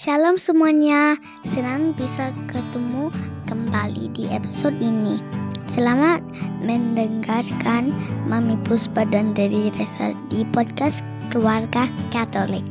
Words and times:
Shalom 0.00 0.40
semuanya, 0.40 1.20
senang 1.44 1.92
bisa 1.92 2.32
ketemu 2.48 3.12
kembali 3.44 4.08
di 4.16 4.32
episode 4.32 4.72
ini. 4.80 5.20
Selamat 5.68 6.24
mendengarkan 6.64 7.92
Mami 8.24 8.56
Puspa 8.64 9.04
dan 9.04 9.36
Dedi 9.36 9.68
Resa 9.76 10.16
di 10.32 10.48
podcast 10.56 11.04
Keluarga 11.28 11.84
Katolik. 12.08 12.64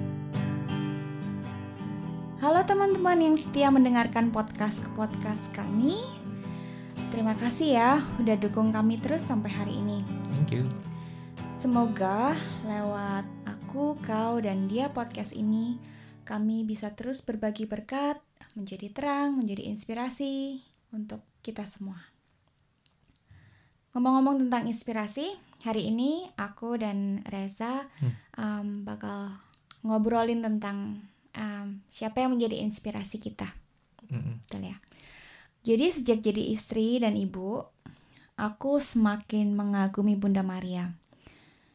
Halo 2.41 2.65
teman-teman 2.65 3.21
yang 3.21 3.38
setia 3.38 3.70
mendengarkan 3.70 4.34
podcast 4.34 4.82
ke 4.82 4.89
podcast 4.98 5.54
kami. 5.54 6.02
Terima 7.14 7.38
kasih 7.38 7.77
ya 7.77 8.02
udah 8.18 8.41
dukung 8.41 8.73
kami 8.73 8.98
terus 8.98 9.21
sampai 9.21 9.54
hari 9.54 9.77
ini. 9.77 10.02
Thank 10.34 10.50
you. 10.50 10.66
Semoga 11.61 12.34
lewat 12.66 13.30
aku, 13.46 14.02
kau, 14.02 14.41
dan 14.41 14.66
dia 14.66 14.89
podcast 14.89 15.30
ini 15.38 15.77
kami 16.30 16.61
bisa 16.61 16.93
terus 16.93 17.25
berbagi 17.25 17.66
berkat, 17.66 18.22
menjadi 18.53 18.94
terang, 18.94 19.41
menjadi 19.41 19.66
inspirasi 19.66 20.62
untuk 20.94 21.26
kita 21.41 21.66
semua. 21.66 21.98
Ngomong-ngomong 23.98 24.45
tentang 24.45 24.70
inspirasi, 24.70 25.34
hari 25.66 25.89
ini 25.89 26.30
aku 26.38 26.77
dan 26.77 27.26
Reza 27.26 27.89
Hmm. 27.98 28.13
um, 28.38 28.67
bakal 28.86 29.41
ngobrolin 29.81 30.45
tentang 30.45 31.02
um, 31.34 31.81
siapa 31.89 32.22
yang 32.22 32.38
menjadi 32.38 32.61
inspirasi 32.61 33.17
kita. 33.17 33.50
Mm-mm. 34.14 34.45
Betul 34.45 34.70
ya. 34.70 34.77
Jadi 35.66 35.86
sejak 35.89 36.20
jadi 36.22 36.44
istri 36.53 37.02
dan 37.02 37.17
ibu, 37.17 37.66
aku 38.38 38.77
semakin 38.77 39.58
mengagumi 39.58 40.14
Bunda 40.14 40.45
Maria. 40.45 40.94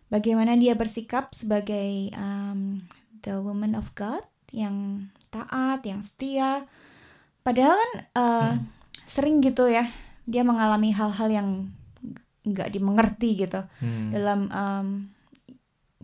Bagaimana 0.08 0.54
dia 0.54 0.78
bersikap 0.78 1.34
sebagai 1.34 2.14
um, 2.14 2.86
the 3.26 3.40
woman 3.42 3.74
of 3.74 3.90
God 3.98 4.22
yang 4.54 5.10
taat, 5.28 5.82
yang 5.82 5.98
setia. 6.00 6.62
Padahal 7.42 7.74
kan 7.74 7.92
uh, 8.14 8.50
Hmm. 8.54 8.70
sering 9.10 9.42
gitu 9.42 9.66
ya, 9.66 9.90
dia 10.24 10.46
mengalami 10.46 10.94
hal-hal 10.94 11.28
yang 11.28 11.48
nggak 12.46 12.70
dimengerti 12.70 13.34
gitu 13.36 13.66
Hmm. 13.82 14.14
dalam 14.14 14.40
um, 14.48 14.88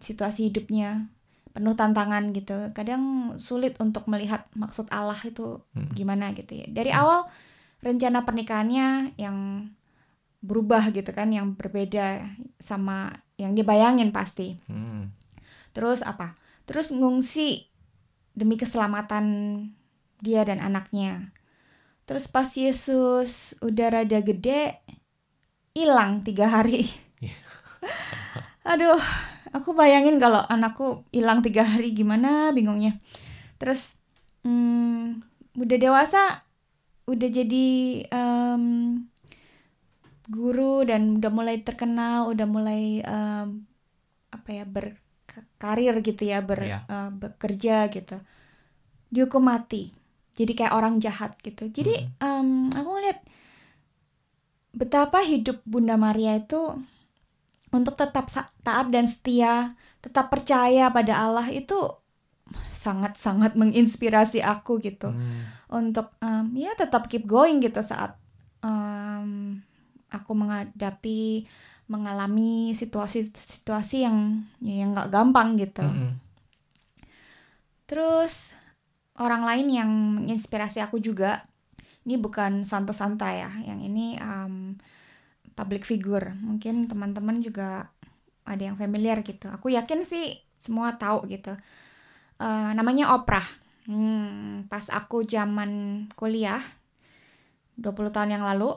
situasi 0.00 0.50
hidupnya 0.50 1.06
penuh 1.52 1.74
tantangan 1.74 2.30
gitu. 2.32 2.72
Kadang 2.72 3.34
sulit 3.36 3.76
untuk 3.78 4.06
melihat 4.06 4.46
maksud 4.54 4.86
Allah 4.90 5.18
itu 5.20 5.60
Mm. 5.74 5.92
gimana 5.92 6.26
gitu 6.32 6.56
ya. 6.56 6.66
Dari 6.70 6.94
awal 6.94 7.26
rencana 7.82 8.22
pernikahannya 8.22 9.18
yang 9.18 9.68
berubah 10.40 10.88
gitu 10.94 11.12
kan, 11.12 11.28
yang 11.34 11.52
berbeda 11.52 12.24
sama 12.56 13.12
yang 13.36 13.52
dibayangin 13.52 14.08
pasti. 14.08 14.56
Hmm. 14.70 15.12
Terus 15.76 16.00
apa? 16.00 16.38
Terus 16.64 16.94
ngungsi 16.94 17.69
demi 18.34 18.56
keselamatan 18.56 19.26
dia 20.20 20.44
dan 20.44 20.60
anaknya. 20.60 21.32
Terus 22.04 22.26
pas 22.26 22.50
Yesus 22.50 23.54
udah 23.62 24.02
rada 24.02 24.18
gede, 24.18 24.82
hilang 25.74 26.26
tiga 26.26 26.50
hari. 26.50 26.90
Iya. 27.22 27.38
Aduh, 28.74 29.00
aku 29.54 29.72
bayangin 29.72 30.18
kalau 30.18 30.42
anakku 30.46 31.06
hilang 31.14 31.40
tiga 31.40 31.62
hari 31.62 31.94
gimana 31.94 32.50
bingungnya. 32.50 32.98
Terus 33.62 33.94
hmm, 34.42 35.22
udah 35.54 35.78
dewasa, 35.78 36.42
udah 37.06 37.28
jadi 37.30 37.68
em, 38.10 38.64
guru 40.30 40.86
dan 40.86 41.18
udah 41.18 41.30
mulai 41.30 41.62
terkenal, 41.62 42.30
udah 42.30 42.46
mulai 42.46 43.02
em, 43.02 43.66
apa 44.30 44.48
ya 44.50 44.64
berkarir 45.30 45.94
gitu 46.02 46.22
ya, 46.22 46.42
ber, 46.42 46.60
Iya. 46.60 46.78
eh, 46.84 47.10
bekerja 47.10 47.86
gitu. 47.88 48.18
Dihukum 49.08 49.46
mati. 49.46 49.94
Jadi 50.34 50.52
kayak 50.54 50.74
orang 50.74 50.98
jahat 50.98 51.38
gitu. 51.40 51.66
Jadi 51.68 51.94
em, 52.18 52.70
aku 52.70 52.88
ngeliat 52.90 53.20
betapa 54.70 55.20
hidup 55.22 55.60
Bunda 55.66 55.98
Maria 55.98 56.38
itu 56.38 56.78
untuk 57.70 57.94
tetap 57.94 58.26
taat 58.62 58.86
dan 58.90 59.06
setia, 59.06 59.74
tetap 59.98 60.30
percaya 60.30 60.90
pada 60.90 61.14
Allah 61.19 61.46
itu 61.50 61.74
sangat-sangat 62.74 63.54
menginspirasi 63.54 64.42
aku 64.42 64.82
gitu 64.82 65.14
Hmm. 65.14 65.46
untuk 65.70 66.10
em, 66.19 66.50
ya 66.56 66.74
tetap 66.74 67.06
keep 67.06 67.22
going 67.22 67.62
gitu 67.62 67.78
saat 67.80 68.19
em, 68.60 69.62
aku 70.10 70.32
menghadapi 70.34 71.46
mengalami 71.90 72.70
situasi-situasi 72.70 74.06
yang 74.06 74.46
ya, 74.62 74.86
yang 74.86 74.94
nggak 74.94 75.10
gampang 75.10 75.58
gitu. 75.58 75.82
Mm-mm. 75.82 76.14
Terus 77.90 78.54
orang 79.18 79.42
lain 79.42 79.66
yang 79.68 79.90
menginspirasi 79.90 80.78
aku 80.78 81.02
juga, 81.02 81.50
ini 82.06 82.14
bukan 82.14 82.62
Santo 82.62 82.94
Santa 82.94 83.34
ya, 83.34 83.50
yang 83.66 83.82
ini 83.82 84.14
um, 84.22 84.78
public 85.58 85.82
figure. 85.82 86.30
Mungkin 86.38 86.86
teman-teman 86.86 87.42
juga 87.42 87.90
ada 88.46 88.62
yang 88.62 88.78
familiar 88.78 89.26
gitu. 89.26 89.50
Aku 89.50 89.74
yakin 89.74 90.06
sih 90.06 90.38
semua 90.56 90.94
tahu 90.94 91.26
gitu. 91.26 91.58
Eh, 92.40 92.70
namanya 92.72 93.12
Oprah. 93.12 93.44
Hmm, 93.84 94.70
pas 94.70 94.86
aku 94.88 95.26
zaman 95.26 96.04
kuliah 96.14 96.62
20 97.76 98.12
tahun 98.12 98.38
yang 98.38 98.44
lalu, 98.44 98.76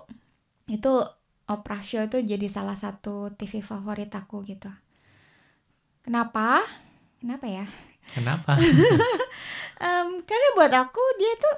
itu 0.68 1.04
Oprah 1.48 1.84
Show 1.84 2.08
itu 2.08 2.24
jadi 2.24 2.48
salah 2.48 2.76
satu 2.80 3.32
TV 3.36 3.60
favorit 3.60 4.10
aku 4.16 4.44
gitu. 4.48 4.72
Kenapa? 6.04 6.64
Kenapa 7.20 7.46
ya? 7.48 7.66
Kenapa? 8.12 8.60
Em, 9.84 10.08
karena 10.24 10.48
buat 10.56 10.72
aku 10.72 11.04
dia 11.20 11.34
tuh 11.40 11.56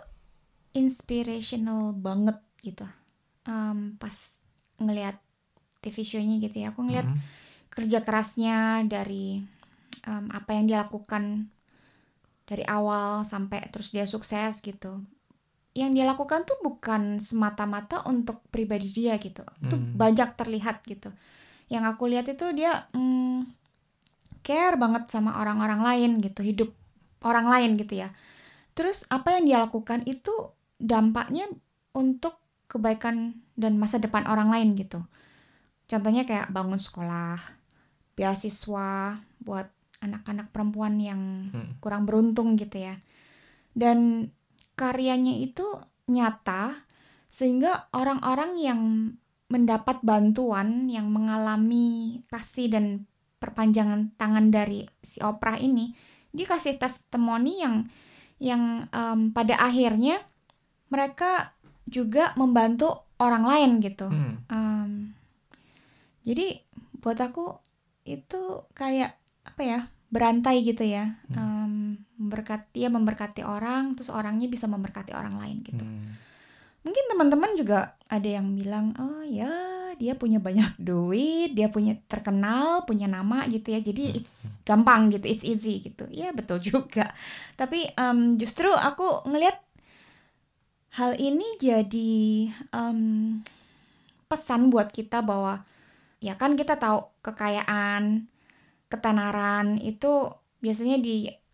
inspirational 0.76 1.94
banget 1.94 2.38
gitu. 2.62 2.86
Em, 3.46 3.98
pas 3.98 4.14
ngelihat 4.78 5.18
TV 5.82 6.02
show-nya 6.02 6.36
gitu 6.42 6.58
ya, 6.66 6.74
aku 6.74 6.82
ngelihat 6.86 7.06
Mm. 7.06 7.22
kerja 7.70 8.00
kerasnya 8.02 8.82
dari 8.88 9.42
em, 10.06 10.26
apa 10.32 10.50
yang 10.54 10.66
dia 10.70 10.86
lakukan 10.86 11.50
dari 12.46 12.62
awal 12.66 13.26
sampai 13.26 13.66
terus 13.74 13.90
dia 13.90 14.06
sukses 14.06 14.62
gitu. 14.62 15.02
Yang 15.76 15.92
dia 15.92 16.06
lakukan 16.08 16.48
tuh 16.48 16.56
bukan 16.64 17.20
semata-mata 17.20 18.02
untuk 18.08 18.40
pribadi 18.48 18.88
dia 18.90 19.20
gitu. 19.20 19.44
Itu 19.60 19.76
Hmm. 19.76 19.92
banyak 19.94 20.40
terlihat 20.40 20.88
gitu. 20.88 21.12
Yang 21.68 21.84
aku 21.96 22.04
lihat 22.08 22.32
itu 22.32 22.46
dia 22.56 22.88
mm, 22.96 23.44
care 24.46 24.78
banget 24.80 25.12
sama 25.12 25.36
orang-orang 25.42 25.82
lain 25.84 26.12
gitu, 26.24 26.42
hidup 26.46 26.70
orang 27.26 27.50
lain 27.50 27.76
gitu 27.76 28.00
ya. 28.06 28.14
Terus 28.78 29.04
apa 29.12 29.36
yang 29.36 29.44
dia 29.50 29.58
lakukan 29.60 30.06
itu 30.08 30.32
dampaknya 30.80 31.50
untuk 31.92 32.40
kebaikan 32.72 33.36
dan 33.60 33.76
masa 33.76 34.00
depan 34.00 34.24
orang 34.30 34.52
lain 34.52 34.80
gitu. 34.80 35.04
Contohnya 35.86 36.24
kayak 36.24 36.50
bangun 36.56 36.80
sekolah, 36.80 37.38
beasiswa 38.16 39.20
buat 39.44 39.68
anak-anak 40.02 40.54
perempuan 40.54 41.02
yang 41.02 41.52
Hmm. 41.52 41.76
kurang 41.82 42.06
beruntung 42.06 42.56
gitu 42.56 42.80
ya. 42.80 43.02
Dan 43.76 44.30
karyanya 44.76 45.34
itu 45.36 45.66
nyata 46.06 46.86
sehingga 47.32 47.90
orang-orang 47.92 48.56
yang 48.62 48.82
mendapat 49.52 50.02
bantuan 50.02 50.88
yang 50.88 51.12
mengalami 51.12 52.22
kasih 52.32 52.72
dan 52.72 52.86
perpanjangan 53.38 54.16
tangan 54.18 54.50
dari 54.50 54.88
si 55.04 55.22
Oprah 55.22 55.60
ini 55.60 55.94
dia 56.36 56.48
kasih 56.50 56.76
testimoni 56.76 57.64
yang 57.64 57.88
yang 58.42 58.92
em, 58.92 59.32
pada 59.32 59.56
akhirnya 59.56 60.20
mereka 60.92 61.56
juga 61.88 62.36
membantu 62.36 63.08
orang 63.22 63.44
lain 63.48 63.72
gitu. 63.80 64.08
Hmm. 64.12 64.36
Em, 64.52 64.92
jadi 66.28 66.60
buat 67.00 67.16
aku 67.22 67.62
itu 68.04 68.66
kayak 68.76 69.16
apa 69.46 69.62
ya 69.62 69.80
berantai 70.10 70.62
gitu 70.66 70.84
ya, 70.86 71.22
Em, 71.32 72.05
memberkati 72.36 72.84
ya 72.84 72.92
memberkati 72.92 73.42
orang, 73.48 73.96
terus 73.96 74.12
orangnya 74.12 74.52
bisa 74.52 74.68
memberkati 74.68 75.16
orang 75.16 75.40
lain 75.40 75.64
gitu. 75.64 75.80
Hmm. 75.80 76.20
Mungkin 76.84 77.04
teman-teman 77.08 77.56
juga 77.56 77.96
ada 78.12 78.28
yang 78.28 78.52
bilang, 78.60 78.92
oh 79.00 79.24
ya 79.24 79.48
dia 79.96 80.20
punya 80.20 80.44
banyak 80.44 80.76
duit, 80.92 81.56
dia 81.56 81.72
punya 81.72 81.96
terkenal, 82.12 82.84
punya 82.84 83.08
nama 83.08 83.48
gitu 83.48 83.72
ya, 83.72 83.80
jadi 83.80 84.20
it's 84.20 84.44
gampang 84.68 85.16
gitu, 85.16 85.24
it's 85.32 85.48
easy 85.48 85.80
gitu. 85.80 86.04
Ya 86.12 86.36
betul 86.36 86.60
juga. 86.76 87.16
Tapi 87.56 87.96
em, 87.96 88.36
justru 88.36 88.68
aku 88.68 89.24
ngelihat 89.32 89.56
hal 91.00 91.16
ini 91.16 91.56
jadi 91.56 92.52
em, 92.76 93.40
pesan 94.28 94.68
buat 94.68 94.92
kita 94.92 95.24
bahwa 95.24 95.64
ya 96.20 96.36
kan 96.36 96.60
kita 96.60 96.76
tahu 96.76 97.08
kekayaan, 97.24 98.28
ketenaran 98.92 99.80
itu 99.80 100.36
biasanya 100.60 100.98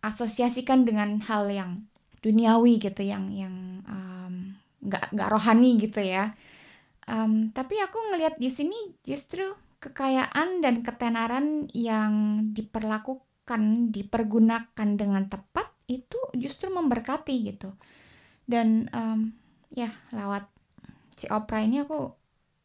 diasosiasikan 0.02 0.84
dengan 0.90 1.22
hal 1.30 1.46
yang 1.54 1.86
duniawi 2.26 2.82
gitu, 2.82 3.02
yang 3.06 3.30
yang 3.34 3.56
nggak 4.82 5.14
nggak 5.14 5.30
rohani 5.30 5.78
gitu 5.78 6.02
ya. 6.02 6.34
Em, 7.10 7.50
tapi 7.54 7.78
aku 7.82 7.98
ngelihat 8.14 8.38
di 8.38 8.50
sini 8.50 8.78
justru 9.06 9.46
kekayaan 9.82 10.62
dan 10.62 10.82
ketenaran 10.86 11.70
yang 11.74 12.46
diperlakukan, 12.54 13.90
dipergunakan 13.94 14.90
dengan 14.98 15.26
tepat 15.30 15.70
itu 15.90 16.18
justru 16.38 16.72
memberkati 16.72 17.36
gitu 17.52 17.74
dan 18.48 18.88
um, 18.96 19.34
ya 19.74 19.92
lewat 20.14 20.48
si 21.20 21.28
Oprah 21.30 21.64
ini 21.64 21.84
aku 21.84 22.16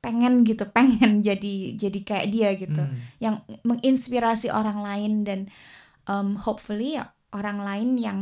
pengen 0.04 0.44
gitu 0.46 0.68
pengen 0.76 1.20
jadi 1.24 1.74
jadi 1.76 2.00
kayak 2.04 2.26
dia 2.30 2.50
gitu 2.54 2.82
Hmm. 2.86 3.00
yang 3.18 3.36
menginspirasi 3.66 4.52
orang 4.52 4.78
lain 4.84 5.12
dan 5.26 5.40
um, 6.06 6.36
hopefully 6.38 6.94
ya, 7.00 7.15
orang 7.32 7.58
lain 7.62 7.90
yang 7.96 8.20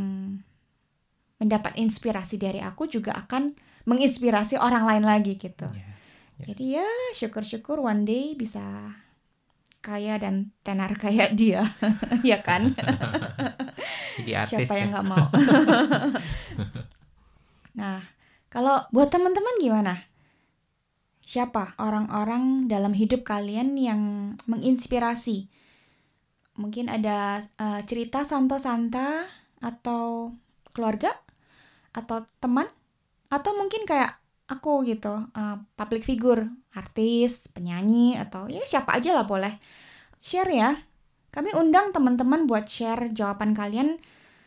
mendapat 1.37 1.75
inspirasi 1.75 2.39
dari 2.39 2.63
aku 2.63 2.87
juga 2.87 3.13
akan 3.13 3.53
menginspirasi 3.85 4.57
orang 4.57 4.87
lain 4.87 5.05
lagi 5.05 5.35
gitu 5.37 5.67
Yeah. 5.69 5.93
Yes. 6.35 6.47
jadi 6.51 6.63
ya 6.83 6.89
syukur-syukur 7.15 7.79
one 7.79 8.03
day 8.03 8.35
bisa 8.35 8.91
kaya 9.79 10.19
dan 10.19 10.51
tenar 10.67 10.91
kayak 10.99 11.31
dia 11.39 11.63
ya 12.27 12.43
kan 12.43 12.75
Jadi 14.19 14.31
artis 14.35 14.67
siapa 14.67 14.73
yang 14.75 14.89
ya. 14.89 14.93
nggak 14.99 15.07
mau 15.07 15.27
nah 17.75 17.99
kalau 18.51 18.83
buat 18.91 19.11
teman-teman 19.11 19.55
gimana 19.59 19.93
siapa 21.25 21.73
orang-orang 21.79 22.67
dalam 22.69 22.91
hidup 22.93 23.23
kalian 23.23 23.75
yang 23.75 24.01
menginspirasi 24.47 25.47
mungkin 26.55 26.87
ada 26.87 27.39
eh, 27.39 27.81
cerita 27.87 28.23
santo-santa 28.23 29.27
atau 29.59 30.31
keluarga 30.75 31.11
atau 31.95 32.27
teman 32.43 32.67
atau 33.31 33.51
mungkin 33.55 33.87
kayak 33.87 34.19
aku 34.51 34.83
gitu 34.87 35.27
eh, 35.35 35.57
public 35.75 36.03
figure 36.03 36.47
artis 36.75 37.47
penyanyi 37.51 38.19
atau 38.19 38.51
ya 38.51 38.63
siapa 38.63 38.99
aja 38.99 39.15
lah 39.15 39.25
boleh 39.27 39.55
share 40.19 40.51
ya 40.51 40.75
kami 41.35 41.51
undang 41.51 41.91
teman-teman 41.91 42.47
buat 42.47 42.63
share 42.71 43.11
jawaban 43.11 43.51
kalian 43.51 43.99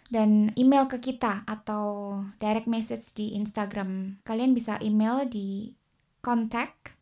dan 0.09 0.57
email 0.57 0.89
ke 0.89 0.97
kita 1.05 1.45
atau 1.45 2.17
direct 2.41 2.65
message 2.65 3.13
di 3.13 3.37
Instagram. 3.37 4.21
Kalian 4.25 4.57
bisa 4.57 4.81
email 4.81 5.29
di 5.29 5.77
contact 6.25 6.97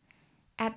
at 0.59 0.75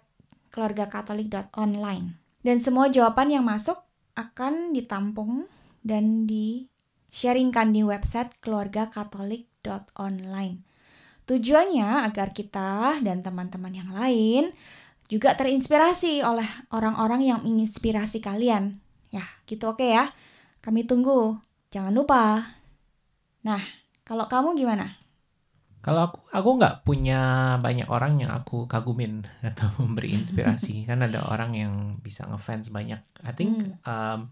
keluargakatolik.online. 0.54 2.14
Dan 2.46 2.56
semua 2.62 2.86
jawaban 2.88 3.34
yang 3.34 3.44
masuk 3.44 3.82
akan 4.14 4.76
ditampung 4.76 5.48
dan 5.80 6.28
di-sharingkan 6.28 7.72
di 7.72 7.80
website 7.82 8.36
keluargakatolik.online. 8.44 10.60
Tujuannya 11.24 12.04
agar 12.04 12.36
kita 12.36 13.00
dan 13.00 13.24
teman-teman 13.24 13.72
yang 13.72 13.88
lain 13.94 14.52
juga 15.10 15.34
terinspirasi 15.34 16.22
oleh 16.22 16.46
orang-orang 16.70 17.26
yang 17.26 17.42
menginspirasi 17.42 18.22
kalian. 18.22 18.78
Ya, 19.10 19.26
gitu 19.48 19.74
oke 19.74 19.82
ya. 19.82 20.14
Kami 20.62 20.86
tunggu. 20.86 21.42
Jangan 21.74 21.90
lupa. 21.90 22.54
Nah, 23.42 23.58
kalau 24.04 24.28
kamu 24.28 24.54
gimana? 24.54 24.99
Kalau 25.80 26.12
aku 26.12 26.18
aku 26.28 26.50
nggak 26.60 26.84
punya 26.84 27.20
banyak 27.56 27.88
orang 27.88 28.20
yang 28.20 28.32
aku 28.36 28.68
kagumin 28.68 29.24
atau 29.50 29.72
memberi 29.80 30.12
inspirasi 30.12 30.82
kan 30.88 31.00
ada 31.00 31.24
orang 31.28 31.56
yang 31.56 31.74
bisa 32.04 32.28
ngefans 32.28 32.68
banyak. 32.68 33.00
I 33.24 33.32
think 33.32 33.80
um, 33.88 34.28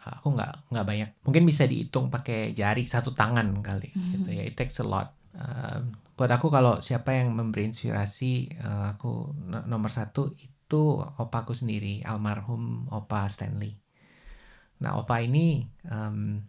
aku 0.00 0.32
nggak 0.32 0.72
nggak 0.72 0.86
banyak. 0.88 1.10
Mungkin 1.28 1.44
bisa 1.44 1.68
dihitung 1.68 2.08
pakai 2.08 2.56
jari 2.56 2.88
satu 2.88 3.12
tangan 3.12 3.60
kali 3.60 3.92
gitu 3.92 4.28
ya. 4.32 4.48
It 4.48 4.56
takes 4.56 4.80
a 4.80 4.86
lot. 4.88 5.12
Um, 5.32 5.96
buat 6.16 6.28
aku 6.28 6.52
kalau 6.52 6.80
siapa 6.80 7.16
yang 7.16 7.32
memberi 7.32 7.68
inspirasi 7.68 8.56
uh, 8.60 8.96
aku 8.96 9.32
no- 9.48 9.64
nomor 9.68 9.88
satu 9.88 10.32
itu 10.36 10.82
opaku 11.20 11.52
sendiri 11.52 12.00
almarhum 12.04 12.88
opa 12.88 13.28
Stanley. 13.28 13.76
Nah 14.80 14.96
opa 14.98 15.20
ini 15.20 15.68
um, 15.88 16.40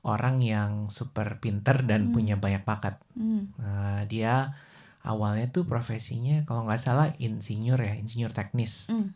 orang 0.00 0.40
yang 0.40 0.88
super 0.88 1.36
pinter 1.40 1.84
dan 1.84 2.08
punya 2.12 2.40
banyak 2.40 2.64
bakat. 2.64 2.96
Hmm. 3.12 3.52
Nah, 3.60 4.08
dia 4.08 4.56
awalnya 5.04 5.48
tuh 5.52 5.68
profesinya 5.68 6.44
kalau 6.48 6.64
nggak 6.64 6.80
salah 6.80 7.12
insinyur 7.20 7.76
ya, 7.76 7.94
insinyur 7.96 8.32
teknis. 8.32 8.88
Hmm. 8.88 9.12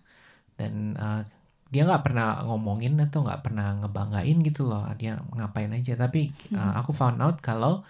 Dan 0.60 0.96
uh, 1.00 1.24
dia 1.72 1.88
nggak 1.88 2.04
pernah 2.04 2.44
ngomongin 2.44 3.00
atau 3.00 3.24
nggak 3.24 3.42
pernah 3.42 3.80
ngebanggain 3.80 4.38
gitu 4.44 4.68
loh. 4.68 4.84
Dia 5.00 5.16
ngapain 5.32 5.72
aja. 5.72 5.96
Tapi 5.96 6.28
uh, 6.52 6.76
aku 6.76 6.92
found 6.92 7.18
out 7.24 7.40
kalau 7.40 7.80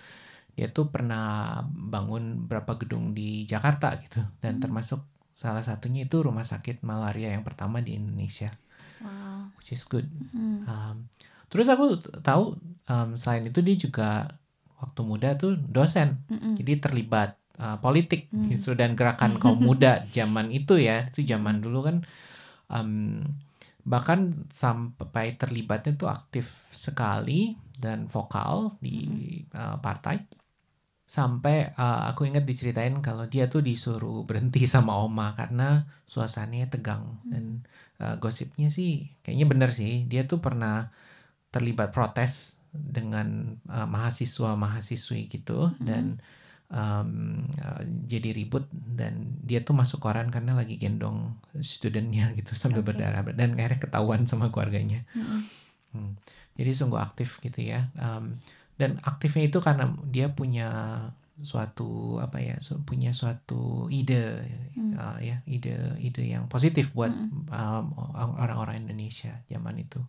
dia 0.55 0.70
tuh 0.70 0.87
pernah 0.87 1.58
bangun 1.67 2.46
berapa 2.46 2.79
gedung 2.79 3.11
di 3.11 3.43
Jakarta 3.43 3.99
gitu. 3.99 4.23
Dan 4.38 4.62
termasuk 4.62 5.02
salah 5.35 5.67
satunya 5.67 6.06
itu 6.06 6.23
rumah 6.23 6.46
sakit 6.46 6.87
malaria 6.87 7.35
yang 7.35 7.43
pertama 7.43 7.82
di 7.82 7.99
Indonesia, 7.99 8.55
Wow. 9.02 9.50
which 9.58 9.75
is 9.75 9.82
good. 9.82 10.06
Hmm. 10.31 10.62
Um, 10.62 10.96
terus 11.55 11.71
aku 11.71 12.03
tahu 12.27 12.59
um, 12.91 13.15
selain 13.15 13.47
itu 13.47 13.62
dia 13.62 13.77
juga 13.79 14.09
waktu 14.83 15.01
muda 15.06 15.39
tuh 15.39 15.55
dosen, 15.55 16.19
Mm-mm. 16.27 16.59
jadi 16.59 16.83
terlibat 16.83 17.39
uh, 17.62 17.79
politik. 17.79 18.27
Hmm. 18.35 18.51
justru 18.51 18.75
dan 18.75 18.99
gerakan 18.99 19.39
kaum 19.39 19.62
muda 19.71 20.03
zaman 20.11 20.51
itu 20.51 20.83
ya, 20.83 21.06
itu 21.15 21.23
zaman 21.23 21.62
dulu 21.62 21.87
kan 21.87 21.97
um, 22.75 23.23
bahkan 23.85 24.49
sampai 24.49 25.37
terlibatnya 25.37 25.93
tuh 25.95 26.09
aktif 26.09 26.51
sekali 26.73 27.55
dan 27.77 28.09
vokal 28.09 28.81
di 28.81 29.06
uh, 29.53 29.77
partai. 29.79 30.25
Sampai 31.05 31.69
uh, 31.77 32.09
aku 32.09 32.25
ingat 32.25 32.49
diceritain 32.49 32.97
kalau 33.05 33.29
dia 33.29 33.45
tuh 33.53 33.61
disuruh 33.61 34.25
berhenti 34.25 34.65
sama 34.65 34.97
oma 34.97 35.37
karena 35.37 35.85
suasananya 36.09 36.73
tegang. 36.73 37.21
Dan 37.29 37.61
uh, 38.01 38.17
gosipnya 38.17 38.73
sih 38.73 39.12
kayaknya 39.21 39.47
bener 39.47 39.71
sih. 39.71 40.09
Dia 40.09 40.25
tuh 40.25 40.41
pernah 40.41 40.89
terlibat 41.55 41.95
protes 41.95 42.59
dengan 42.75 43.55
uh, 43.71 43.87
mahasiswa 43.87 44.59
mahasiswi 44.59 45.31
gitu 45.31 45.71
dan 45.79 46.19
um, 46.67 47.47
uh, 47.62 47.83
jadi 48.11 48.35
ribut 48.35 48.67
dan 48.73 49.39
dia 49.47 49.62
tuh 49.62 49.79
masuk 49.79 50.03
koran 50.03 50.27
karena 50.35 50.59
lagi 50.59 50.75
gendong 50.75 51.39
studentnya 51.62 52.31
gitu 52.39 52.59
sambil 52.59 52.83
Oke. 52.83 52.91
berdarah 52.91 53.23
dan 53.31 53.55
akhirnya 53.55 53.79
ketahuan 53.79 54.27
sama 54.27 54.51
keluarganya 54.51 55.06
Mm-mm. 55.15 55.41
Hmm. 55.95 56.19
jadi 56.59 56.75
sungguh 56.75 56.99
aktif 56.99 57.39
gitu 57.39 57.62
ya 57.62 57.95
Um, 57.95 58.43
dan 58.75 58.99
aktifnya 59.06 59.47
itu 59.47 59.62
karena 59.62 59.95
dia 60.11 60.27
punya 60.35 60.67
suatu 61.39 62.19
apa 62.19 62.43
ya 62.43 62.59
su- 62.59 62.83
punya 62.83 63.15
suatu 63.15 63.87
ide 63.87 64.43
Hmm. 64.75 64.99
uh, 64.99 65.19
ya 65.23 65.39
ide 65.47 65.95
ide 66.03 66.27
yang 66.27 66.51
positif 66.51 66.91
buat 66.91 67.15
Mm-mm. 67.15 67.47
um, 67.47 67.87
orang-orang 68.35 68.83
Indonesia 68.83 69.39
zaman 69.47 69.79
itu 69.79 70.03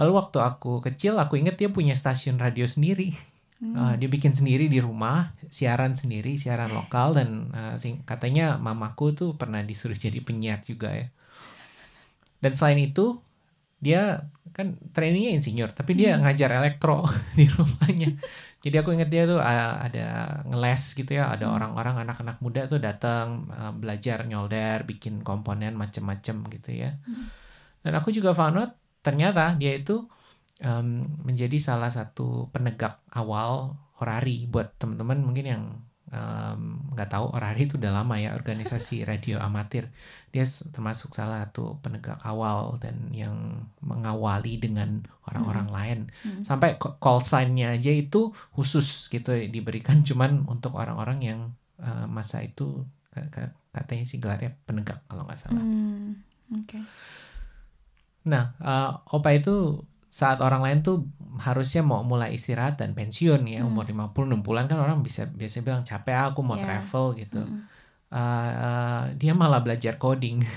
lalu 0.00 0.12
waktu 0.16 0.40
aku 0.40 0.80
kecil 0.80 1.20
aku 1.20 1.36
inget 1.36 1.60
dia 1.60 1.68
punya 1.68 1.92
stasiun 1.92 2.40
radio 2.40 2.64
sendiri. 2.64 3.12
Hmm. 3.60 3.76
Uh, 3.76 3.94
dia 4.00 4.08
bikin 4.08 4.32
sendiri 4.32 4.72
di 4.72 4.80
rumah 4.80 5.36
siaran 5.52 5.92
sendiri 5.92 6.40
siaran 6.40 6.72
lokal 6.72 7.12
dan 7.12 7.52
uh, 7.52 7.76
sing- 7.76 8.00
katanya 8.08 8.56
mamaku 8.56 9.12
tuh 9.12 9.36
pernah 9.36 9.60
disuruh 9.60 9.92
jadi 9.92 10.16
penyiar 10.24 10.64
juga 10.64 10.88
ya. 10.96 11.12
Dan 12.40 12.56
selain 12.56 12.80
itu 12.80 13.20
dia 13.76 14.24
kan 14.56 14.80
trainingnya 14.96 15.36
insinyur 15.36 15.76
tapi 15.76 15.92
dia 15.92 16.16
ngajar 16.16 16.56
elektro 16.56 17.04
di 17.38 17.44
rumahnya. 17.52 18.16
Jadi 18.64 18.76
aku 18.80 18.96
ingat 18.96 19.12
dia 19.12 19.28
tuh 19.28 19.36
uh, 19.36 19.74
ada 19.84 20.40
ngeles 20.48 20.96
gitu 20.96 21.12
ya 21.12 21.28
ada 21.28 21.52
orang-orang 21.52 22.00
anak-anak 22.08 22.40
muda 22.40 22.64
tuh 22.64 22.80
datang 22.80 23.44
uh, 23.52 23.76
belajar 23.76 24.24
nyolder 24.24 24.88
bikin 24.88 25.20
komponen 25.20 25.76
macem-macem 25.76 26.48
gitu 26.48 26.72
ya. 26.72 26.96
Dan 27.84 27.92
aku 27.92 28.08
juga 28.08 28.32
found 28.32 28.56
out 28.56 28.79
ternyata 29.00 29.56
dia 29.56 29.76
itu 29.76 30.04
um, 30.60 30.88
menjadi 31.24 31.56
salah 31.58 31.88
satu 31.88 32.48
penegak 32.52 33.00
awal 33.12 33.76
Orari 34.00 34.48
buat 34.48 34.80
teman-teman 34.80 35.20
mungkin 35.20 35.44
yang 35.44 35.64
um, 36.08 36.60
nggak 36.96 37.12
tahu 37.12 37.36
Orari 37.36 37.68
itu 37.68 37.76
udah 37.76 37.92
lama 38.00 38.16
ya 38.16 38.32
organisasi 38.32 39.04
radio 39.10 39.36
amatir 39.40 39.92
dia 40.32 40.44
termasuk 40.72 41.12
salah 41.12 41.44
satu 41.44 41.76
penegak 41.84 42.16
awal 42.24 42.80
dan 42.80 43.12
yang 43.12 43.66
mengawali 43.80 44.56
dengan 44.56 45.04
orang-orang 45.28 45.68
lain 45.68 45.98
Hmm. 46.24 46.44
sampai 46.44 46.76
call 46.76 47.20
sign-nya 47.20 47.76
aja 47.76 47.92
itu 47.92 48.32
khusus 48.52 49.08
gitu 49.08 49.32
diberikan 49.48 50.00
cuman 50.08 50.44
untuk 50.48 50.76
orang-orang 50.76 51.18
yang 51.20 51.40
uh, 51.80 52.04
masa 52.08 52.40
itu 52.40 52.84
ka- 53.12 53.28
ka- 53.28 53.56
katanya 53.70 54.04
sih 54.04 54.18
gelarnya 54.18 54.56
penegak 54.64 55.00
kalau 55.08 55.24
nggak 55.24 55.40
salah 55.40 55.60
Hmm. 55.60 56.20
Oke. 56.50 56.82
Nah, 58.26 58.52
eh, 58.60 58.88
opa 59.16 59.30
itu 59.32 59.50
saat 60.10 60.38
orang 60.42 60.60
lain 60.66 60.78
tuh 60.82 61.06
harusnya 61.40 61.80
mau 61.86 62.02
mulai 62.02 62.34
istirahat 62.34 62.74
dan 62.82 62.92
pensiun 62.98 63.46
ya 63.46 63.62
Hmm. 63.62 63.70
umur 63.70 63.84
50 63.86 64.26
60-an 64.28 64.66
kan 64.70 64.78
orang 64.82 64.98
bisa 65.06 65.22
biasa 65.30 65.62
bilang 65.66 65.82
capek 65.86 66.14
ah, 66.18 66.24
aku 66.34 66.40
mau 66.44 66.58
Iya. 66.58 66.64
travel 66.66 67.04
gitu. 67.20 67.36
Mm-mm. 67.38 67.60
Eh, 68.12 68.50
eh, 68.66 69.02
dia 69.20 69.32
malah 69.38 69.60
belajar 69.64 69.94
coding. 70.02 70.36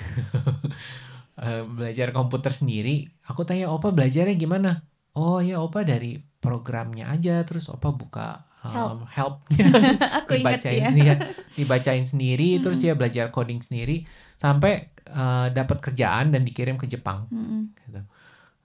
Eh, 1.34 1.66
belajar 1.66 2.14
komputer 2.14 2.54
sendiri. 2.54 3.10
Aku 3.26 3.42
tanya 3.48 3.66
opa 3.74 3.90
belajarnya 3.90 4.36
gimana? 4.38 4.70
Oh 5.18 5.42
ya 5.42 5.58
opa 5.66 5.82
dari 5.82 6.22
programnya 6.44 7.08
aja 7.08 7.40
terus 7.48 7.72
opa 7.72 7.96
buka 7.96 8.44
um, 8.68 9.08
helpnya 9.08 9.68
Aku 10.28 10.36
ingat 10.36 10.60
dibacain 10.60 10.84
ya. 10.92 10.92
ya, 10.92 11.16
dibacain 11.56 12.06
sendiri 12.06 12.60
terus 12.60 12.84
dia 12.84 12.94
belajar 12.94 13.32
coding 13.32 13.64
sendiri 13.64 14.04
sampai 14.36 14.92
eh, 15.08 15.48
dapat 15.56 15.80
kerjaan 15.80 16.36
dan 16.36 16.44
dikirim 16.44 16.76
ke 16.76 16.84
Jepang 16.92 17.32
Mm-mm. 17.32 17.72
gitu. 17.88 18.02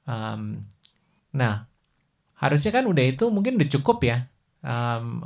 Um, 0.08 0.64
nah, 1.36 1.68
harusnya 2.40 2.72
kan 2.72 2.88
udah 2.88 3.04
itu 3.04 3.28
mungkin 3.28 3.60
udah 3.60 3.68
cukup 3.78 4.00
ya. 4.02 4.26
Um, 4.64 5.22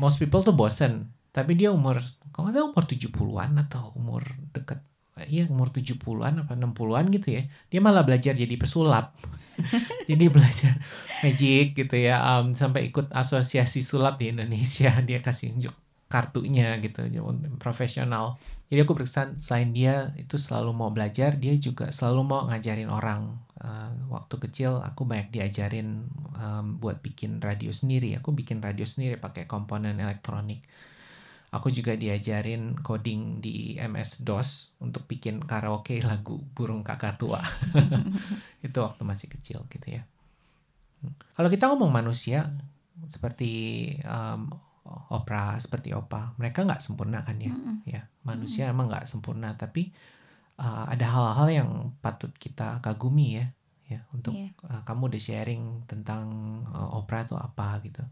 most 0.00 0.22
people 0.22 0.40
tuh 0.40 0.54
bosen. 0.54 1.10
Tapi 1.34 1.58
dia 1.58 1.74
umur, 1.74 1.98
kalau 2.30 2.48
nggak 2.48 2.54
salah 2.54 2.70
umur 2.70 2.84
70-an 2.86 3.50
atau 3.66 3.82
umur 3.98 4.22
deket, 4.54 4.82
iya 5.26 5.44
umur 5.50 5.74
70-an 5.74 6.46
apa 6.46 6.52
60-an 6.56 7.04
gitu 7.12 7.28
ya. 7.36 7.42
Dia 7.68 7.80
malah 7.82 8.06
belajar 8.06 8.32
jadi 8.32 8.54
pesulap. 8.56 9.16
jadi 10.10 10.24
belajar 10.32 10.80
magic 11.20 11.76
gitu 11.76 11.96
ya. 11.98 12.20
Um, 12.20 12.56
sampai 12.56 12.88
ikut 12.88 13.12
asosiasi 13.12 13.84
sulap 13.84 14.16
di 14.16 14.32
Indonesia. 14.32 14.94
Dia 15.08 15.20
kasih 15.20 15.52
unjuk 15.52 15.74
kartunya 16.10 16.74
gitu 16.82 17.06
profesional 17.62 18.34
jadi 18.66 18.82
aku 18.82 18.98
berkesan 18.98 19.38
selain 19.38 19.70
dia 19.70 20.10
itu 20.18 20.34
selalu 20.34 20.74
mau 20.74 20.90
belajar 20.90 21.38
dia 21.38 21.54
juga 21.54 21.94
selalu 21.94 22.20
mau 22.26 22.42
ngajarin 22.50 22.90
orang 22.90 23.38
uh, 23.62 23.94
waktu 24.10 24.42
kecil 24.42 24.82
aku 24.82 25.06
banyak 25.06 25.30
diajarin 25.30 26.10
um, 26.34 26.82
buat 26.82 26.98
bikin 26.98 27.38
radio 27.38 27.70
sendiri 27.70 28.18
aku 28.18 28.34
bikin 28.34 28.58
radio 28.58 28.82
sendiri 28.82 29.22
pakai 29.22 29.46
komponen 29.46 30.02
elektronik 30.02 30.66
aku 31.50 31.74
juga 31.74 31.98
diajarin 31.98 32.78
coding 32.78 33.42
di 33.42 33.74
MS 33.74 34.22
DOS 34.22 34.78
untuk 34.78 35.10
bikin 35.10 35.42
karaoke 35.42 35.98
lagu 35.98 36.38
burung 36.54 36.86
kakak 36.86 37.18
tua 37.18 37.42
itu 38.66 38.78
waktu 38.78 39.02
masih 39.02 39.26
kecil 39.26 39.66
gitu 39.66 39.98
ya 39.98 40.06
kalau 41.34 41.50
kita 41.50 41.66
ngomong 41.66 41.90
manusia 41.90 42.54
seperti 43.08 43.50
um, 44.06 44.46
opera 45.10 45.58
seperti 45.58 45.90
opa 45.90 46.34
mereka 46.38 46.62
nggak 46.62 46.82
sempurna 46.82 47.26
kan 47.26 47.38
ya 47.42 47.50
mm 47.50 47.60
-mm. 47.60 47.76
ya 47.86 48.02
manusia 48.22 48.66
mm 48.66 48.68
-mm. 48.70 48.74
emang 48.74 48.86
nggak 48.90 49.06
sempurna 49.10 49.48
tapi 49.58 49.90
uh, 50.60 50.86
ada 50.86 51.06
hal-hal 51.08 51.48
yang 51.50 51.70
patut 51.98 52.30
kita 52.36 52.78
kagumi 52.84 53.42
ya 53.42 53.46
ya 53.90 54.00
untuk 54.14 54.38
yeah. 54.38 54.54
uh, 54.70 54.82
kamu 54.86 55.10
udah 55.10 55.22
sharing 55.22 55.82
tentang 55.90 56.30
uh, 56.70 56.94
opera 56.94 57.26
itu 57.26 57.34
apa 57.34 57.82
gitu 57.82 58.02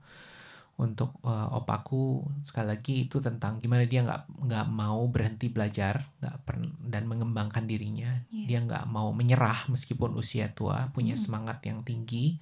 untuk 0.78 1.18
uh, 1.26 1.50
opaku 1.58 2.22
sekali 2.46 2.70
lagi 2.70 2.94
itu 3.10 3.18
tentang 3.18 3.58
gimana 3.58 3.82
dia 3.82 4.06
nggak 4.06 4.46
nggak 4.46 4.66
mau 4.70 5.10
berhenti 5.10 5.50
belajar 5.50 6.06
nggak 6.22 6.36
dan 6.86 7.02
mengembangkan 7.10 7.66
dirinya 7.66 8.22
yeah. 8.30 8.46
dia 8.46 8.58
nggak 8.62 8.86
mau 8.86 9.10
menyerah 9.10 9.66
meskipun 9.66 10.14
usia 10.14 10.54
tua 10.54 10.86
punya 10.94 11.18
mm. 11.18 11.20
semangat 11.20 11.58
yang 11.66 11.82
tinggi 11.82 12.38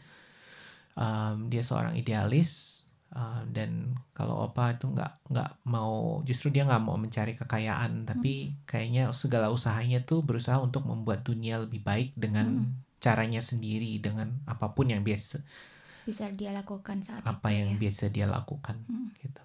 um, 1.01 1.49
dia 1.49 1.65
seorang 1.65 1.97
idealis 1.97 2.85
Uh, 3.17 3.47
dan 3.55 3.95
kalau 4.13 4.51
opa 4.51 4.75
itu 4.75 4.91
nggak 4.91 5.31
nggak 5.31 5.63
mau 5.71 6.21
justru 6.27 6.51
dia 6.51 6.67
nggak 6.67 6.85
mau 6.85 6.99
mencari 6.99 7.39
kekayaan 7.39 8.03
tapi 8.03 8.51
hmm. 8.51 8.67
kayaknya 8.67 9.03
segala 9.15 9.49
usahanya 9.49 10.03
tuh 10.03 10.27
berusaha 10.27 10.59
untuk 10.59 10.85
membuat 10.85 11.23
dunia 11.23 11.63
lebih 11.63 11.87
baik 11.87 12.19
dengan 12.19 12.67
hmm. 12.67 12.99
caranya 12.99 13.39
sendiri 13.39 14.03
dengan 14.03 14.37
apa 14.45 14.75
pun 14.75 14.91
yang 14.91 15.07
biasa 15.07 15.39
bisa 16.07 16.31
dia 16.31 16.55
lakukan 16.55 17.03
saat 17.03 17.27
apa 17.27 17.51
itu, 17.51 17.59
yang 17.59 17.69
ya? 17.75 17.77
biasa 17.83 18.05
dia 18.15 18.27
lakukan 18.31 18.79
hmm. 18.87 19.09
gitu 19.19 19.45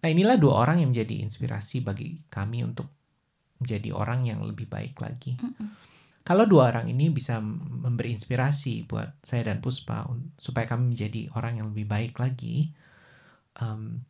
nah 0.00 0.08
inilah 0.12 0.36
dua 0.36 0.60
orang 0.60 0.84
yang 0.84 0.92
menjadi 0.92 1.24
inspirasi 1.24 1.80
bagi 1.80 2.20
kami 2.28 2.60
untuk 2.64 2.92
menjadi 3.60 3.96
orang 3.96 4.28
yang 4.28 4.44
lebih 4.44 4.68
baik 4.68 5.00
lagi 5.00 5.40
hmm. 5.40 5.90
Kalau 6.20 6.44
dua 6.44 6.68
orang 6.70 6.86
ini 6.92 7.08
bisa 7.08 7.40
memberi 7.40 8.12
inspirasi 8.12 8.84
buat 8.84 9.18
saya 9.24 9.50
dan 9.50 9.64
Puspa 9.64 10.04
supaya 10.36 10.68
kami 10.68 10.92
menjadi 10.92 11.32
orang 11.32 11.58
yang 11.58 11.72
lebih 11.72 11.88
baik 11.88 12.20
lagi, 12.20 12.70
um, 13.58 14.04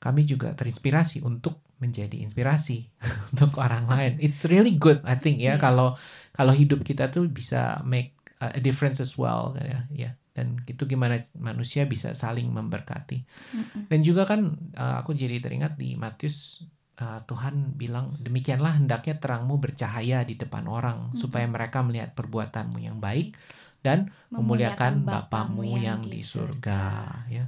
kami 0.00 0.24
juga 0.24 0.56
terinspirasi 0.56 1.20
untuk 1.22 1.60
menjadi 1.76 2.18
inspirasi 2.24 2.88
untuk 3.36 3.52
orang 3.60 3.84
lain. 3.84 4.12
It's 4.18 4.48
really 4.48 4.74
good, 4.80 5.04
I 5.04 5.20
think 5.20 5.38
ya 5.38 5.54
yeah. 5.54 5.56
kalau 5.60 6.00
kalau 6.32 6.56
hidup 6.56 6.80
kita 6.82 7.12
tuh 7.12 7.28
bisa 7.28 7.84
make 7.84 8.16
a 8.40 8.58
difference 8.58 8.98
as 8.98 9.14
well 9.14 9.54
ya. 9.60 9.84
ya. 9.92 10.10
Dan 10.36 10.60
itu 10.68 10.84
gimana 10.84 11.24
manusia 11.40 11.88
bisa 11.88 12.12
saling 12.12 12.52
memberkati. 12.52 13.24
Mm 13.24 13.64
-mm. 13.64 13.82
Dan 13.88 14.00
juga 14.04 14.28
kan 14.28 14.52
uh, 14.76 15.00
aku 15.00 15.16
jadi 15.16 15.40
teringat 15.40 15.80
di 15.80 15.96
Matius 15.96 16.68
uh, 17.00 17.20
Tuhan 17.24 17.76
bilang 17.76 18.16
demikianlah 18.20 18.80
hendaknya 18.80 19.16
terangmu 19.20 19.60
bercahaya 19.60 20.24
di 20.24 20.36
depan 20.36 20.64
orang 20.68 21.12
hmm. 21.12 21.16
supaya 21.16 21.44
mereka 21.48 21.84
melihat 21.84 22.16
perbuatanmu 22.16 22.78
yang 22.80 22.98
baik 23.00 23.36
dan 23.84 24.10
memuliakan, 24.32 25.04
memuliakan 25.04 25.30
Bapamu 25.30 25.62
yang, 25.78 26.02
yang 26.02 26.02
di 26.08 26.20
surga 26.20 26.82
ya 27.30 27.44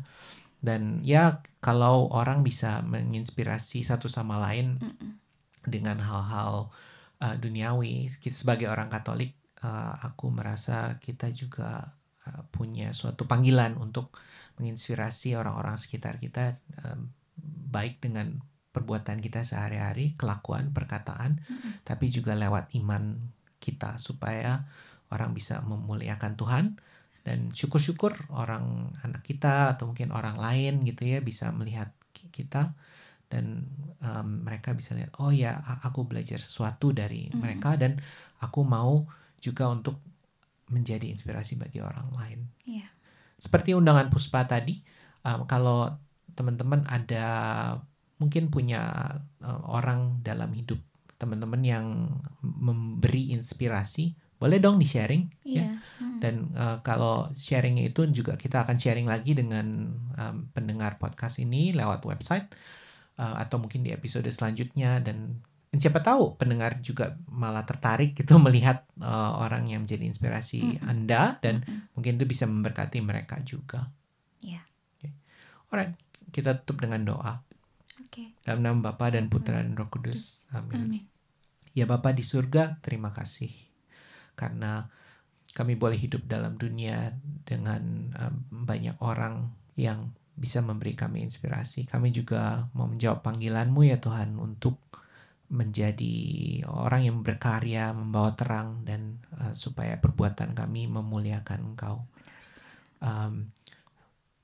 dan 0.59 1.02
ya 1.07 1.38
kalau 1.62 2.11
orang 2.11 2.42
bisa 2.42 2.83
menginspirasi 2.83 3.87
satu 3.87 4.11
sama 4.11 4.38
lain 4.42 4.78
mm 4.78 5.26
dengan 5.68 6.00
hal-hal 6.00 6.73
uh, 7.21 7.37
duniawi 7.37 8.09
kita 8.25 8.33
sebagai 8.33 8.73
orang 8.73 8.88
Katolik 8.88 9.37
uh, 9.61 9.92
aku 10.00 10.33
merasa 10.33 10.97
kita 10.97 11.28
juga 11.28 11.92
uh, 12.28 12.44
punya 12.52 12.92
suatu 12.92 13.25
panggilan 13.25 13.80
untuk 13.80 14.12
menginspirasi 14.61 15.38
orang-orang 15.38 15.78
sekitar 15.78 16.18
kita 16.18 16.58
baik 17.70 18.02
dengan 18.02 18.42
perbuatan 18.78 19.18
kita 19.18 19.42
sehari-hari, 19.42 20.14
kelakuan, 20.14 20.70
perkataan, 20.70 21.40
mm-hmm. 21.40 21.73
tapi 21.82 22.06
juga 22.12 22.38
lewat 22.38 22.70
iman 22.78 23.16
kita 23.58 23.99
supaya 23.99 24.62
orang 25.11 25.35
bisa 25.35 25.58
memuliakan 25.64 26.38
Tuhan 26.38 26.64
dan 27.26 27.50
syukur-syukur 27.50 28.30
orang 28.32 28.94
anak 29.02 29.26
kita 29.26 29.75
atau 29.76 29.90
mungkin 29.90 30.14
orang 30.14 30.38
lain 30.38 30.87
gitu 30.87 31.04
ya 31.04 31.18
bisa 31.18 31.50
melihat 31.50 31.90
kita 32.12 32.73
dan 33.28 33.68
um, 34.00 34.47
mereka 34.47 34.73
bisa 34.73 34.97
lihat 34.97 35.12
oh 35.20 35.28
ya 35.28 35.58
aku 35.85 36.08
belajar 36.08 36.40
sesuatu 36.40 36.94
dari 36.94 37.28
mm-hmm. 37.28 37.40
mereka 37.40 37.76
dan 37.76 37.99
aku 38.40 38.64
mau 38.64 39.04
juga 39.42 39.68
untuk 39.68 40.00
menjadi 40.68 41.08
inspirasi 41.08 41.56
bagi 41.56 41.80
orang 41.80 42.08
lain. 42.14 42.40
Yeah. 42.64 42.88
Seperti 43.38 43.72
undangan 43.72 44.12
Puspa 44.12 44.44
tadi, 44.44 44.80
um, 45.25 45.44
kalau 45.48 45.92
teman-teman 46.37 46.87
ada 46.87 47.26
mungkin 48.18 48.50
punya 48.50 49.14
uh, 49.42 49.62
orang 49.70 50.22
dalam 50.22 50.50
hidup 50.54 50.78
teman-teman 51.18 51.62
yang 51.66 51.87
memberi 52.42 53.34
inspirasi 53.34 54.14
boleh 54.38 54.62
dong 54.62 54.78
di 54.78 54.87
sharing 54.87 55.26
yeah. 55.42 55.42
ya 55.42 55.62
iya, 55.66 55.70
hmm. 55.98 56.18
dan 56.22 56.34
uh, 56.54 56.78
kalau 56.87 57.26
sharingnya 57.34 57.90
itu 57.90 58.06
juga 58.14 58.38
kita 58.38 58.62
akan 58.62 58.78
sharing 58.78 59.10
lagi 59.10 59.34
dengan 59.34 59.90
um, 60.14 60.46
pendengar 60.54 60.94
podcast 61.02 61.42
ini 61.42 61.75
lewat 61.75 62.06
website 62.06 62.46
uh, 63.18 63.34
atau 63.42 63.58
mungkin 63.58 63.82
di 63.82 63.90
episode 63.90 64.30
selanjutnya 64.30 65.02
dan 65.02 65.42
siapa 65.76 66.00
tahu 66.00 66.40
pendengar 66.40 66.80
juga 66.80 67.20
malah 67.28 67.68
tertarik 67.68 68.16
gitu 68.16 68.40
melihat 68.46 68.88
uh, 69.04 69.37
orang 69.44 69.68
yang 69.68 69.84
menjadi 69.84 70.08
inspirasi 70.08 70.64
mm 70.64 70.72
-hmm. 70.80 70.88
anda 70.88 71.22
dan 71.44 71.60
mm 71.60 71.64
-hmm. 71.68 71.80
mungkin 71.92 72.12
itu 72.16 72.25
bisa 72.25 72.44
memberkati 72.48 72.98
mereka 73.04 73.37
juga. 73.44 73.92
Yeah. 74.40 74.64
Okay. 74.96 75.12
Alright, 75.68 75.92
kita 76.32 76.64
tutup 76.64 76.88
dengan 76.88 77.04
doa. 77.04 77.44
Okay. 78.08 78.32
Dalam 78.40 78.64
nama 78.64 78.92
Bapa 78.92 79.12
dan 79.12 79.28
Putra 79.28 79.60
dan 79.60 79.76
Roh 79.76 79.92
Kudus. 79.92 80.48
Amin. 80.56 80.88
Amin. 80.88 81.04
Ya 81.76 81.84
Bapa 81.84 82.16
di 82.16 82.25
surga, 82.25 82.80
terima 82.80 83.12
kasih 83.12 83.68
karena 84.38 84.87
kami 85.58 85.75
boleh 85.75 85.98
hidup 85.98 86.22
dalam 86.30 86.54
dunia 86.54 87.18
dengan 87.42 88.14
um, 88.14 88.34
banyak 88.62 88.94
orang 89.02 89.50
yang 89.75 90.14
bisa 90.38 90.62
memberi 90.62 90.94
kami 90.94 91.26
inspirasi. 91.26 91.90
Kami 91.90 92.14
juga 92.14 92.70
mau 92.78 92.87
menjawab 92.87 93.26
panggilanmu 93.26 93.82
ya 93.82 93.98
Tuhan 93.98 94.38
untuk 94.38 94.78
menjadi 95.49 96.17
orang 96.69 97.09
yang 97.09 97.19
berkarya, 97.25 97.97
membawa 97.97 98.37
terang 98.37 98.85
dan 98.85 99.21
uh, 99.40 99.57
supaya 99.57 99.97
perbuatan 99.97 100.52
kami 100.52 100.88
memuliakan 100.88 101.75
Engkau. 101.75 102.05
Um, 103.00 103.52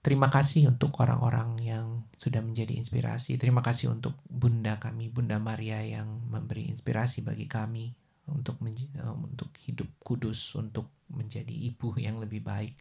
Terima 0.04 0.28
kasih 0.28 0.68
untuk 0.68 1.00
orang-orang 1.00 1.56
yang 1.64 2.04
sudah 2.20 2.44
menjadi 2.44 2.76
inspirasi. 2.76 3.40
Terima 3.40 3.64
kasih 3.64 3.88
untuk 3.88 4.20
Bunda 4.28 4.76
kami, 4.76 5.08
Bunda 5.08 5.40
Maria 5.40 5.80
yang 5.80 6.28
memberi 6.28 6.68
inspirasi 6.68 7.24
bagi 7.24 7.48
kami 7.48 7.88
untuk 8.28 8.60
untuk 9.00 9.48
hidup 9.64 9.88
kudus, 10.04 10.52
untuk 10.60 10.92
menjadi 11.08 11.56
ibu 11.56 11.96
yang 11.96 12.20
lebih 12.20 12.44
baik. 12.44 12.76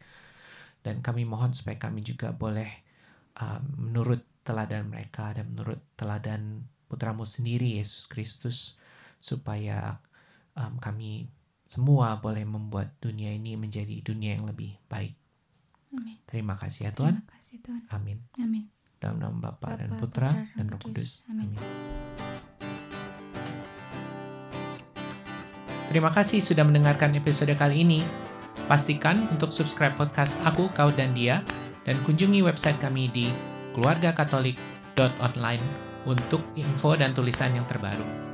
Dan 0.84 1.00
kami 1.00 1.24
mohon 1.24 1.56
supaya 1.56 1.80
kami 1.80 2.04
juga 2.04 2.36
boleh 2.36 2.68
uh, 3.40 3.64
menurut 3.80 4.44
teladan 4.44 4.92
mereka 4.92 5.32
dan 5.32 5.48
menurut 5.56 5.80
teladan 5.96 6.68
putramu 6.94 7.26
sendiri 7.26 7.82
Yesus 7.82 8.06
Kristus 8.06 8.78
supaya 9.18 9.98
um, 10.54 10.78
kami 10.78 11.26
semua 11.66 12.22
boleh 12.22 12.46
membuat 12.46 12.94
dunia 13.02 13.34
ini 13.34 13.58
menjadi 13.58 14.06
dunia 14.06 14.38
yang 14.38 14.46
lebih 14.46 14.78
baik. 14.86 15.18
Amin. 15.90 16.22
Terima 16.30 16.54
kasih 16.54 16.90
ya 16.90 16.92
Tuhan. 16.94 17.18
Terima 17.18 17.34
kasih 17.42 17.58
Tuhan. 17.66 17.82
Amin. 17.90 18.18
Amin. 18.38 18.70
Dalam 19.02 19.18
nama 19.18 19.50
Bapa, 19.50 19.74
dan 19.74 19.98
Putra, 19.98 20.30
dan 20.54 20.70
Roh 20.70 20.78
Kudus. 20.78 21.26
Amin. 21.26 21.58
Amin. 21.58 22.14
Terima 25.90 26.10
kasih 26.10 26.42
sudah 26.42 26.66
mendengarkan 26.66 27.16
episode 27.18 27.56
kali 27.58 27.82
ini. 27.86 28.04
Pastikan 28.66 29.28
untuk 29.30 29.52
subscribe 29.52 29.94
podcast 29.94 30.40
Aku, 30.46 30.70
Kau, 30.72 30.92
dan 30.94 31.14
Dia 31.14 31.44
dan 31.84 32.00
kunjungi 32.08 32.42
website 32.42 32.80
kami 32.80 33.12
di 33.12 33.28
keluargakatolik.online 33.76 35.93
untuk 36.04 36.44
info 36.60 36.96
dan 36.96 37.16
tulisan 37.16 37.56
yang 37.56 37.68
terbaru. 37.68 38.33